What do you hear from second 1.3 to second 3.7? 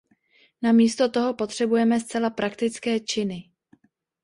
potřebujeme zcela praktické činy.